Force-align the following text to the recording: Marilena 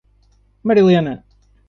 Marilena 0.63 1.23